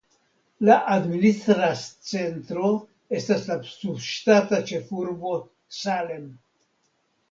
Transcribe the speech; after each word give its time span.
La 0.69 0.77
administra 0.93 1.67
centro 2.13 2.73
estas 3.21 3.47
la 3.53 3.61
subŝtata 3.77 4.63
ĉefurbo 4.75 5.39
Salem. 5.85 6.31